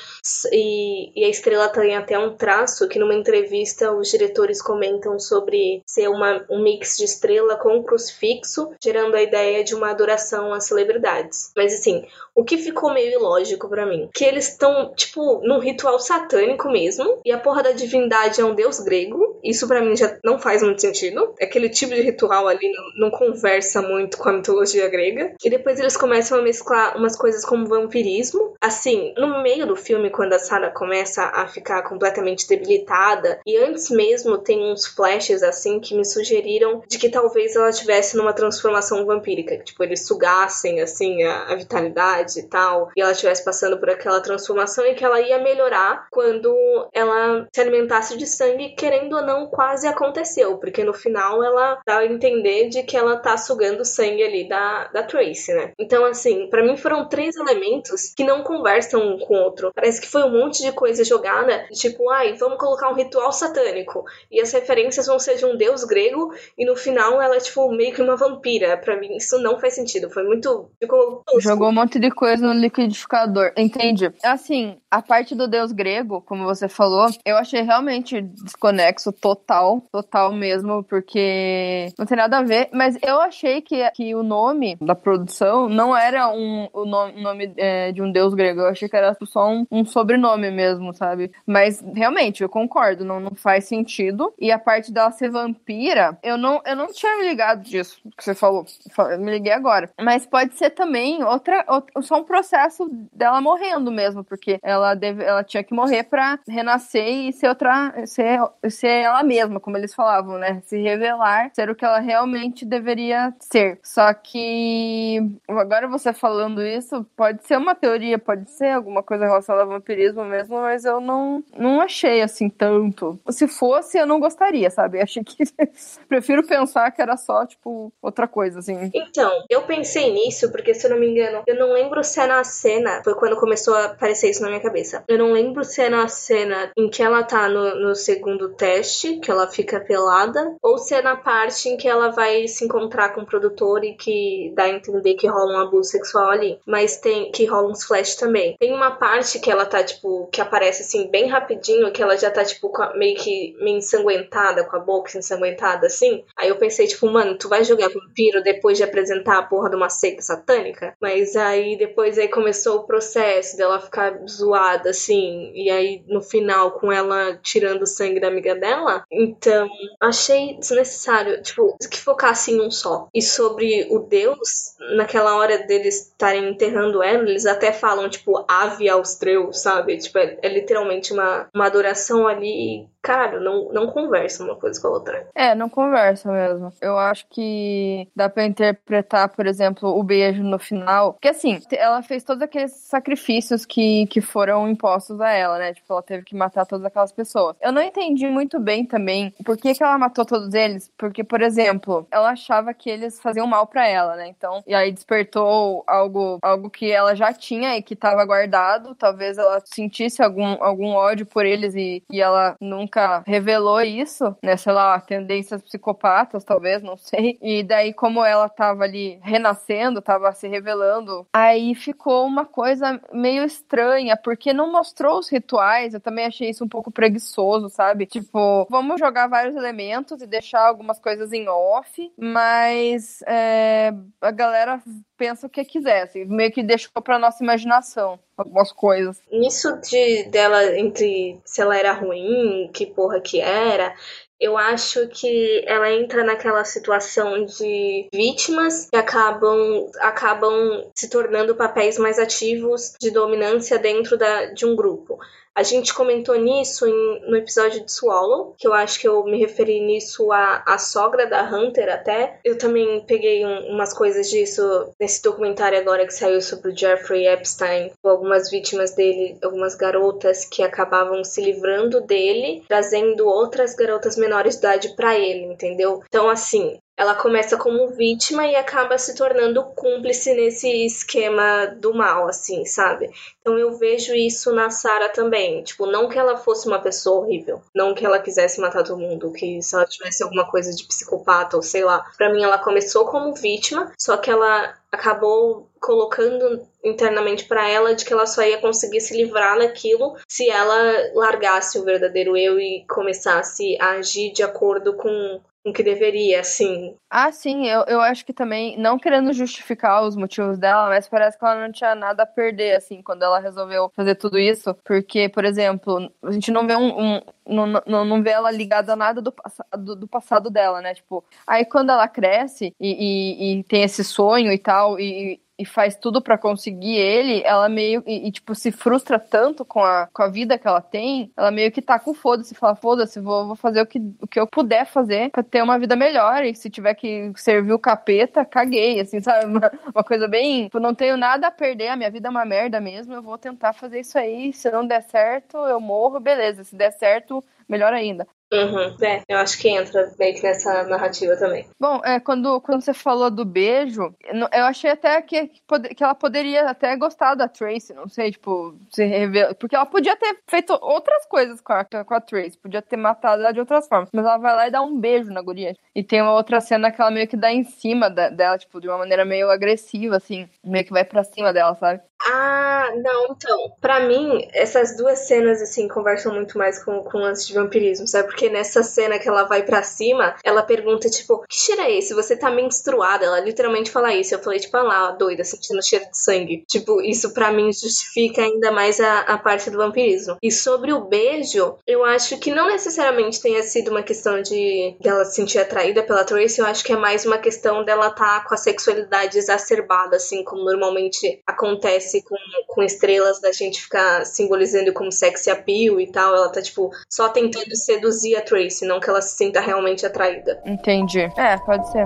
[0.52, 5.82] E, e a estrela tem até um traço que numa entrevista os diretores comentam sobre
[5.88, 10.54] ser uma, um mix de estrela com um crucifixo, gerando a ideia de uma adoração
[10.54, 11.52] às celebridades.
[11.56, 15.98] Mas assim, o que ficou meio ilógico para mim, que eles estão tipo num ritual
[16.00, 19.40] satânico mesmo, e a porra da divindade é um deus grego.
[19.44, 21.34] Isso para mim já não faz muito sentido.
[21.42, 25.34] Aquele tipo de ritual ali não, não conversa muito com a mitologia grega.
[25.44, 28.54] E depois eles começam a mesclar umas coisas como vampirismo.
[28.62, 33.40] Assim, no meio do filme, quando a Sarah começa a ficar com completamente debilitada.
[33.46, 38.18] E antes mesmo tem uns flashes assim que me sugeriram de que talvez ela estivesse
[38.18, 43.12] numa transformação vampírica, que tipo eles sugassem assim a, a vitalidade e tal, e ela
[43.12, 46.54] estivesse passando por aquela transformação e que ela ia melhorar quando
[46.94, 52.00] ela se alimentasse de sangue, querendo ou não, quase aconteceu, porque no final ela dá
[52.00, 55.72] a entender de que ela tá sugando sangue ali da, da Tracy, né?
[55.80, 59.72] Então, assim, para mim foram três elementos que não conversam um com o outro.
[59.74, 64.04] Parece que foi um monte de coisa jogada, Tipo, ai, vamos colocar um ritual satânico.
[64.32, 67.72] E as referências vão ser de um deus grego, e no final ela é, tipo,
[67.72, 68.76] meio que uma vampira.
[68.78, 70.10] Pra mim, isso não faz sentido.
[70.10, 70.70] Foi muito.
[70.80, 71.22] Ficou.
[71.40, 73.52] Jogou um monte de coisa no liquidificador.
[73.56, 74.12] Entendi.
[74.24, 79.82] Assim, a parte do deus grego, como você falou, eu achei realmente desconexo total.
[79.92, 82.70] Total mesmo, porque não tem nada a ver.
[82.74, 87.54] Mas eu achei que, que o nome da produção não era um, o nome, nome
[87.58, 88.62] é, de um deus grego.
[88.62, 91.32] Eu achei que era só um, um sobrenome mesmo, sabe?
[91.46, 94.34] Mas mas realmente, eu concordo, não, não faz sentido.
[94.40, 98.24] E a parte dela ser vampira, eu não, eu não tinha me ligado disso que
[98.24, 98.66] você falou.
[99.12, 99.90] Eu me liguei agora.
[100.00, 105.24] Mas pode ser também outra, outra só um processo dela morrendo mesmo, porque ela, deve,
[105.24, 107.94] ela tinha que morrer pra renascer e ser outra.
[108.06, 110.62] Ser, ser ela mesma, como eles falavam, né?
[110.66, 113.80] Se revelar, ser o que ela realmente deveria ser.
[113.84, 119.64] Só que agora você falando isso, pode ser uma teoria, pode ser alguma coisa relacionada
[119.64, 123.20] ao vampirismo mesmo, mas eu não, não achei assim tanto.
[123.30, 125.02] Se fosse, eu não gostaria, sabe?
[125.02, 125.44] Achei que.
[126.08, 128.92] Prefiro pensar que era só, tipo, outra coisa, assim.
[128.94, 132.28] Então, eu pensei nisso, porque se eu não me engano, eu não lembro se é
[132.28, 133.02] na cena.
[133.04, 135.04] Foi quando começou a aparecer isso na minha cabeça.
[135.08, 139.18] Eu não lembro se é na cena em que ela tá no, no segundo teste,
[139.18, 143.10] que ela fica pelada, ou se é na parte em que ela vai se encontrar
[143.10, 146.60] com o produtor e que dá a entender que rola um abuso sexual ali.
[146.66, 148.56] Mas tem que rola uns flash também.
[148.60, 152.18] Tem uma parte que ela tá, tipo, que aparece assim, bem rápido rapidinho que ela
[152.18, 156.24] já tá, tipo, meio que meio ensanguentada, com a boca ensanguentada, assim.
[156.38, 159.76] Aí eu pensei, tipo, mano, tu vai jogar vampiro depois de apresentar a porra de
[159.76, 160.94] uma seita satânica?
[161.02, 165.52] Mas aí depois aí começou o processo dela ficar zoada, assim.
[165.54, 169.04] E aí no final, com ela tirando o sangue da amiga dela.
[169.12, 169.68] Então,
[170.02, 173.08] achei desnecessário, tipo, que focasse em um só.
[173.14, 178.90] E sobre o Deus, naquela hora deles estarem enterrando ela, eles até falam, tipo, ave
[178.90, 179.98] austreu, sabe?
[179.98, 184.88] Tipo, é, é literalmente uma uma, adoração ali cara, não, não conversa uma coisa com
[184.88, 185.28] a outra.
[185.36, 186.74] É, não conversa mesmo.
[186.82, 191.14] Eu acho que dá pra interpretar, por exemplo, o beijo no final.
[191.14, 195.76] Porque assim, ela fez todos aqueles sacrifícios que, que foram impostos a ela, né?
[195.76, 197.56] Tipo, ela teve que matar todas aquelas pessoas.
[197.62, 200.92] Eu não entendi muito bem também por que, que ela matou todos eles.
[200.98, 204.28] Porque, por exemplo, ela achava que eles faziam mal para ela, né?
[204.30, 208.96] Então, e aí despertou algo, algo que ela já tinha e que tava guardado.
[208.96, 212.95] Talvez ela sentisse algum, algum ódio por eles e, e ela nunca
[213.26, 214.58] revelou isso, né?
[214.58, 217.38] Sei lá, tendências psicopatas, talvez, não sei.
[217.42, 223.44] E daí, como ela tava ali renascendo, tava se revelando, aí ficou uma coisa meio
[223.44, 225.94] estranha, porque não mostrou os rituais.
[225.94, 228.06] Eu também achei isso um pouco preguiçoso, sabe?
[228.06, 234.82] Tipo, vamos jogar vários elementos e deixar algumas coisas em off, mas é, a galera
[235.18, 239.22] pensa o que quiser, assim, meio que deixou pra nossa imaginação algumas coisas.
[239.32, 243.96] Isso de dela entre se ela era ruim, que porra que era,
[244.40, 250.54] Eu acho que ela entra naquela situação de vítimas que acabam, acabam
[250.94, 255.18] se tornando papéis mais ativos de dominância dentro da, de um grupo.
[255.56, 259.40] A gente comentou nisso em, no episódio de Swallow, que eu acho que eu me
[259.40, 262.40] referi nisso à, à sogra da Hunter até.
[262.44, 264.62] Eu também peguei um, umas coisas disso
[265.00, 270.44] nesse documentário agora que saiu sobre o Jeffrey Epstein, com algumas vítimas dele, algumas garotas
[270.44, 276.02] que acabavam se livrando dele, trazendo outras garotas menores de idade para ele, entendeu?
[276.06, 282.28] Então, assim, ela começa como vítima e acaba se tornando cúmplice nesse esquema do mal,
[282.28, 283.12] assim, sabe?
[283.42, 285.62] Então eu vejo isso na Sarah também.
[285.64, 289.32] Tipo, não que ela fosse uma pessoa horrível, não que ela quisesse matar todo mundo,
[289.32, 292.06] que se ela tivesse alguma coisa de psicopata ou sei lá.
[292.18, 298.06] Para mim ela começou como vítima, só que ela acabou colocando internamente para ela de
[298.06, 302.86] que ela só ia conseguir se livrar daquilo se ela largasse o verdadeiro eu e
[302.88, 306.96] começasse a agir de acordo com o que deveria, assim.
[307.10, 311.40] Ah, sim, eu, eu acho que também, não querendo justificar os motivos dela, mas parece
[311.40, 314.76] que ela não tinha nada a perder, assim, quando ela resolveu fazer tudo isso.
[314.86, 317.16] Porque, por exemplo, a gente não vê um.
[317.16, 319.34] um não, não, não vê ela ligada a nada do,
[319.78, 320.94] do, do passado dela, né?
[320.94, 325.66] Tipo, aí quando ela cresce e, e, e tem esse sonho e tal, e, e
[325.66, 330.08] faz tudo para conseguir ele, ela meio e, e, tipo se frustra tanto com a,
[330.12, 333.48] com a vida que ela tem, ela meio que tá com foda-se, fala foda-se, vou,
[333.48, 336.54] vou fazer o que, o que eu puder fazer para ter uma vida melhor e
[336.56, 339.46] se tiver que servir o capeta, caguei, assim, sabe?
[339.46, 342.46] Uma, uma coisa bem, tipo, não tenho nada a perder, a minha vida é uma
[342.46, 346.64] merda mesmo, eu vou tentar fazer isso aí, se não der certo, eu morro, beleza,
[346.64, 348.28] se der certo, melhor ainda.
[348.56, 348.96] Uhum.
[349.02, 351.68] É, eu acho que entra meio que nessa narrativa também.
[351.80, 354.14] Bom, é, quando, quando você falou do beijo,
[354.54, 355.48] eu achei até que,
[355.96, 359.54] que ela poderia até gostar da Tracy, não sei, tipo, se revela.
[359.56, 363.42] Porque ela podia ter feito outras coisas com a, com a Tracy, podia ter matado
[363.42, 365.76] ela de outras formas, mas ela vai lá e dá um beijo na guria.
[365.94, 368.80] E tem uma outra cena que ela meio que dá em cima da, dela, tipo,
[368.82, 372.02] de uma maneira meio agressiva, assim, meio que vai pra cima dela, sabe?
[372.28, 373.72] Ah, não, então.
[373.80, 378.08] Pra mim, essas duas cenas, assim, conversam muito mais com, com o lance de vampirismo,
[378.08, 378.28] sabe?
[378.28, 382.14] Porque nessa cena que ela vai para cima, ela pergunta, tipo, que cheiro é esse?
[382.14, 383.26] Você tá menstruada?
[383.26, 384.34] Ela literalmente fala isso.
[384.34, 386.64] Eu falei, tipo, ah lá, doida, sentindo cheiro de sangue.
[386.68, 390.38] Tipo, isso para mim justifica ainda mais a, a parte do vampirismo.
[390.42, 395.26] E sobre o beijo, eu acho que não necessariamente tenha sido uma questão de dela
[395.26, 398.54] se sentir atraída pela Tracy, eu acho que é mais uma questão dela tá com
[398.54, 402.36] a sexualidade exacerbada, assim, como normalmente acontece com,
[402.68, 406.36] com estrelas da gente ficar simbolizando como sex appeal e tal.
[406.36, 410.62] Ela tá, tipo, só tentando seduzir a Tracy, não que ela se sinta realmente atraída.
[410.66, 411.30] Entendi.
[411.36, 412.06] É, pode ser.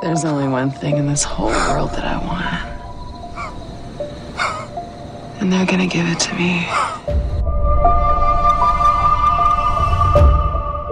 [0.00, 2.74] There's only one thing in this whole world that I want.
[5.40, 6.66] And they're gonna give it to me.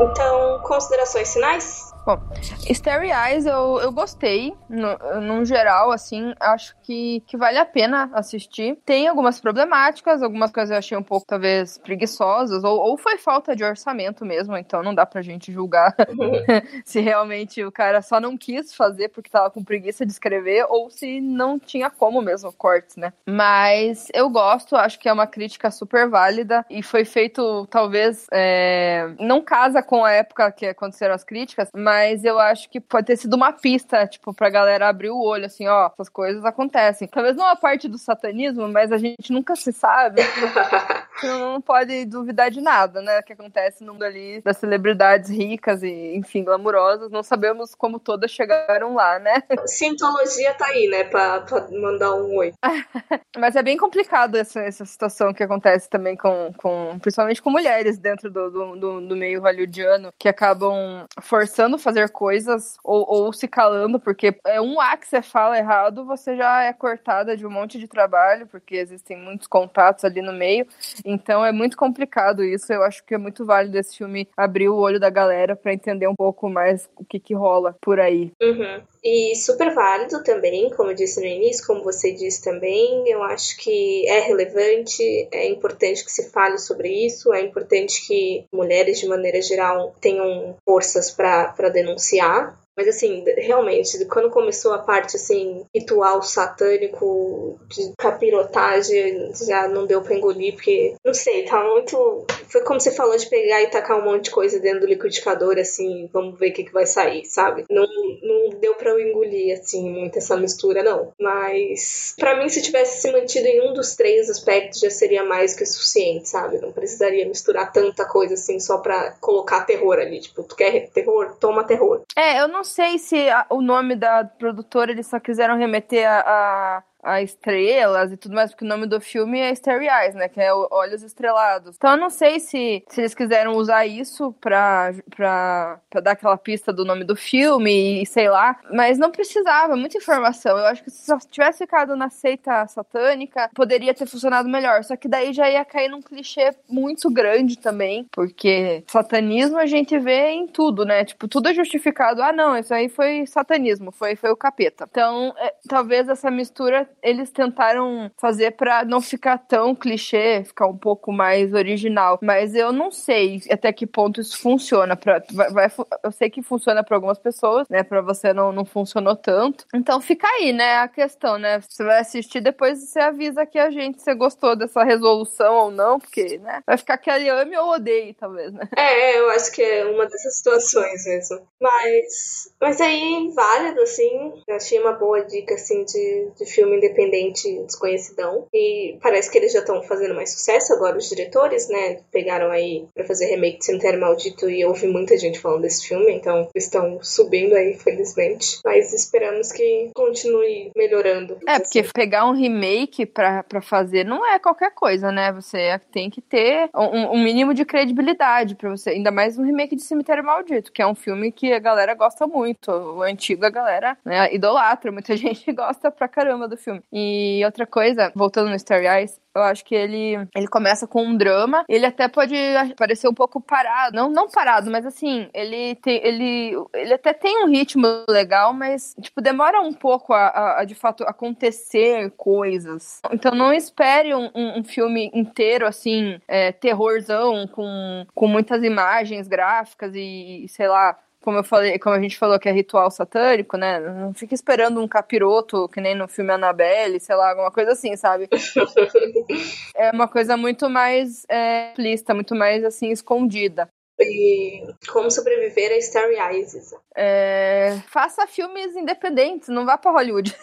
[0.01, 1.91] Então, considerações finais?
[2.05, 2.21] Bom,
[2.69, 8.11] Starry Eyes eu, eu gostei, no, no geral, assim, acho que, que vale a pena
[8.12, 8.77] assistir.
[8.85, 13.55] Tem algumas problemáticas, algumas coisas eu achei um pouco, talvez, preguiçosas, ou, ou foi falta
[13.55, 15.95] de orçamento mesmo, então não dá pra gente julgar
[16.85, 20.91] se realmente o cara só não quis fazer porque tava com preguiça de escrever, ou
[20.91, 23.12] se não tinha como mesmo cortes, né?
[23.25, 29.09] Mas eu gosto, acho que é uma crítica super válida, e foi feito, talvez, é,
[29.21, 33.07] não casa com a época que aconteceram as críticas, mas mas eu acho que pode
[33.07, 37.07] ter sido uma pista, tipo, pra galera abrir o olho, assim, ó, essas coisas acontecem.
[37.07, 40.22] Talvez não a parte do satanismo, mas a gente nunca se sabe.
[41.22, 46.14] Não pode duvidar de nada, né, que acontece no mundo ali das celebridades ricas e,
[46.16, 47.11] enfim, glamurosas.
[47.11, 49.42] Não sabemos como todas chegaram lá, né?
[49.66, 52.52] Cientologia tá aí, né, pra, pra mandar um oi.
[53.38, 57.98] mas é bem complicado essa, essa situação que acontece também com, com principalmente com mulheres
[57.98, 63.46] dentro do, do, do, do meio hollywoodiano, que acabam forçando fazer coisas ou, ou se
[63.46, 67.50] calando, porque é um A que você fala errado, você já é cortada de um
[67.50, 70.66] monte de trabalho, porque existem muitos contatos ali no meio.
[71.12, 72.72] Então é muito complicado isso.
[72.72, 76.07] Eu acho que é muito válido esse filme abrir o olho da galera para entender
[76.07, 78.33] um pouco mais o que, que rola por aí.
[78.40, 78.83] Uhum.
[79.05, 83.57] E super válido também, como eu disse no início, como você disse também, eu acho
[83.57, 89.09] que é relevante, é importante que se fale sobre isso, é importante que mulheres, de
[89.09, 96.22] maneira geral, tenham forças para denunciar Mas assim, realmente, quando começou a parte assim, ritual
[96.22, 102.26] satânico de capirotagem, já não deu pra engolir, porque, não sei, tá muito.
[102.48, 105.58] Foi como você falou de pegar e tacar um monte de coisa dentro do liquidificador,
[105.58, 107.64] assim, vamos ver o que, que vai sair, sabe?
[107.70, 107.87] Não,
[108.22, 111.12] não deu pra eu engolir, assim, muito essa mistura, não.
[111.18, 115.54] Mas, para mim, se tivesse se mantido em um dos três aspectos, já seria mais
[115.54, 116.58] que o suficiente, sabe?
[116.58, 120.20] Não precisaria misturar tanta coisa, assim, só pra colocar terror ali.
[120.20, 121.37] Tipo, tu quer terror?
[121.38, 122.02] Toma terror.
[122.16, 126.20] É, eu não sei se a, o nome da produtora eles só quiseram remeter a,
[126.20, 130.29] a a estrelas e tudo mais, porque o nome do filme é Starry Eyes, né?
[130.29, 131.75] Que é Olhos Estrelados.
[131.77, 136.37] Então eu não sei se, se eles quiseram usar isso pra, pra, pra dar aquela
[136.37, 140.57] pista do nome do filme e sei lá, mas não precisava, muita informação.
[140.57, 144.85] Eu acho que se só tivesse ficado na seita satânica, poderia ter funcionado melhor.
[144.85, 149.98] Só que daí já ia cair num clichê muito grande também, porque satanismo a gente
[149.98, 151.05] vê em tudo, né?
[151.05, 152.23] Tipo, tudo é justificado.
[152.23, 154.87] Ah, não, isso aí foi satanismo, foi, foi o capeta.
[154.88, 160.77] Então, é, talvez essa mistura eles tentaram fazer para não ficar tão clichê, ficar um
[160.77, 162.19] pouco mais original.
[162.23, 164.97] Mas eu não sei até que ponto isso funciona.
[164.97, 165.73] Pra, vai, vai
[166.05, 167.83] eu sei que funciona para algumas pessoas, né?
[167.83, 169.67] Para você não, não funcionou tanto.
[169.75, 170.79] Então fica aí, né?
[170.79, 171.61] A questão, né?
[171.61, 175.99] Você vai assistir depois você avisa que a gente se gostou dessa resolução ou não,
[175.99, 176.61] porque, né?
[176.67, 178.69] Vai ficar aquele ame ou odeie, talvez, né?
[178.77, 181.47] É, eu acho que é uma dessas situações mesmo.
[181.61, 184.33] Mas, mas aí, válido, assim.
[184.47, 188.46] Eu achei uma boa dica, assim, de, de filme independente desconhecidão.
[188.52, 192.00] E parece que eles já estão fazendo mais sucesso agora, os diretores, né?
[192.10, 196.12] Pegaram aí pra fazer remake de Cemitério Maldito e ouvi muita gente falando desse filme,
[196.12, 198.58] então estão subindo aí, felizmente.
[198.64, 201.38] Mas esperamos que continue melhorando.
[201.46, 201.90] É, porque assim.
[201.94, 205.33] pegar um remake pra, pra fazer não é qualquer coisa, né?
[205.33, 208.90] Você tem que ter um, um mínimo de credibilidade pra você.
[208.90, 212.26] Ainda mais um remake de Cemitério Maldito, que é um filme que a galera gosta
[212.26, 212.70] muito.
[212.70, 216.83] O antigo a galera né, idolatra, muita gente gosta pra caramba do filme filme.
[216.92, 221.16] E outra coisa, voltando no Starry Eyes, eu acho que ele, ele começa com um
[221.16, 221.64] drama.
[221.68, 222.35] Ele até pode
[222.77, 223.96] parecer um pouco parado.
[223.96, 226.00] Não, não parado, mas assim, ele tem.
[226.04, 230.64] Ele, ele até tem um ritmo legal, mas, tipo, demora um pouco a, a, a
[230.64, 233.00] de fato acontecer coisas.
[233.10, 239.29] Então não espere um, um, um filme inteiro, assim, é, terrorzão, com, com muitas imagens
[239.29, 243.56] gráficas e, sei lá, como eu falei, como a gente falou que é ritual satânico,
[243.56, 243.81] né?
[243.81, 247.96] Não fica esperando um capiroto, que nem no filme Annabelle, sei lá, alguma coisa assim,
[247.96, 248.29] sabe?
[249.75, 251.73] é uma coisa muito mais é,
[252.14, 253.68] muito mais assim, escondida.
[254.03, 256.75] E como sobreviver a Starry Eyes?
[256.96, 260.35] É, faça filmes independentes, não vá pra Hollywood.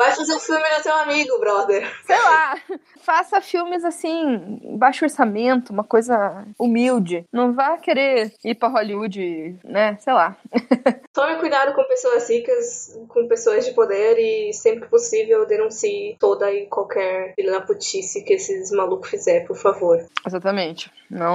[0.00, 1.86] Vai fazer um filme do teu amigo, brother.
[2.06, 2.56] Sei lá.
[3.02, 7.26] Faça filmes assim, baixo orçamento, uma coisa humilde.
[7.30, 9.98] Não vá querer ir pra Hollywood, né?
[10.00, 10.38] Sei lá.
[11.12, 16.50] Tome cuidado com pessoas ricas, com pessoas de poder e sempre que possível denuncie toda
[16.50, 20.02] e qualquer filha da putice que esses malucos fizer, por favor.
[20.26, 20.90] Exatamente.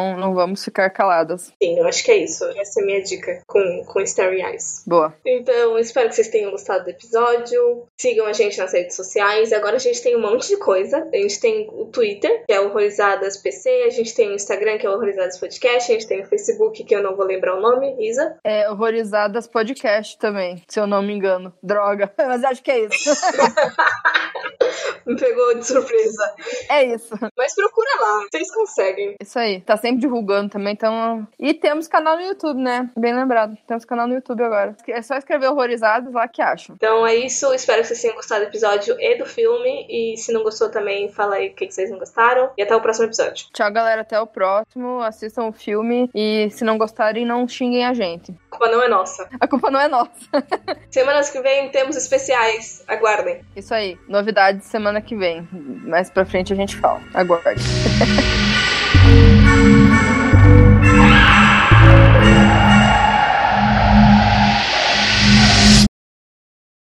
[0.05, 1.51] Não, não vamos ficar caladas.
[1.61, 2.45] Sim, eu acho que é isso.
[2.45, 4.83] Essa é a minha dica com, com Starry Eyes.
[4.85, 5.15] Boa.
[5.25, 7.87] Então, espero que vocês tenham gostado do episódio.
[7.99, 9.51] Sigam a gente nas redes sociais.
[9.51, 11.07] Agora a gente tem um monte de coisa.
[11.11, 13.83] A gente tem o Twitter, que é Horrorizadas PC.
[13.87, 15.91] A gente tem o Instagram, que é Horrorizadas Podcast.
[15.91, 17.95] A gente tem o Facebook, que eu não vou lembrar o nome.
[17.99, 18.37] Isa?
[18.43, 21.53] É Horrorizadas Podcast também, se eu não me engano.
[21.63, 22.11] Droga.
[22.17, 23.09] Mas acho que é isso.
[25.05, 26.35] me pegou de surpresa.
[26.69, 27.13] É isso.
[27.37, 29.15] Mas procura lá, vocês conseguem.
[29.21, 29.61] Isso aí.
[29.61, 31.27] Tá sempre divulgando também, então.
[31.39, 32.89] E temos canal no YouTube, né?
[32.97, 33.55] Bem lembrado.
[33.67, 34.75] Temos canal no YouTube agora.
[34.87, 36.75] É só escrever horrorizados lá que acham.
[36.75, 37.53] Então é isso.
[37.53, 39.85] Espero que vocês tenham gostado do episódio e do filme.
[39.87, 42.49] E se não gostou também, fala aí o que vocês não gostaram.
[42.57, 43.45] E até o próximo episódio.
[43.53, 44.01] Tchau, galera.
[44.01, 45.01] Até o próximo.
[45.01, 46.09] Assistam o filme.
[46.15, 48.33] E se não gostarem, não xinguem a gente.
[48.51, 49.29] A culpa não é nossa.
[49.39, 50.09] A culpa não é nossa.
[50.89, 52.83] Semanas que vem temos especiais.
[52.87, 53.41] Aguardem.
[53.55, 53.99] Isso aí.
[54.07, 55.47] Novidades semana que vem.
[55.51, 57.01] Mais pra frente a gente fala.
[57.13, 57.61] Aguarde.